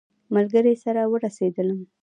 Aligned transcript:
ملګري 0.33 0.73
سره 0.83 1.01
ورسېدلم. 1.11 1.79